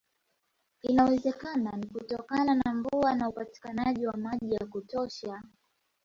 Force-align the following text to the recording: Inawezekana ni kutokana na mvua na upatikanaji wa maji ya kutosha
Inawezekana 0.81 1.71
ni 1.77 1.85
kutokana 1.87 2.55
na 2.55 2.73
mvua 2.73 3.15
na 3.15 3.29
upatikanaji 3.29 4.07
wa 4.07 4.17
maji 4.17 4.53
ya 4.53 4.65
kutosha 4.65 5.43